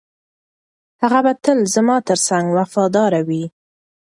هغه 1.01 1.19
به 1.25 1.33
تل 1.43 1.59
زما 1.75 1.97
تر 2.07 2.17
څنګ 2.27 2.45
وفاداره 2.57 3.21
وي. 3.27 3.43